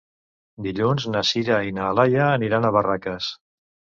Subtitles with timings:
[0.67, 3.29] Dilluns na Sira i na Laia aniran a Barraques.